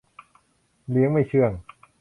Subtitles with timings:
[0.89, 1.51] เลี้ยงไม่เชื่อง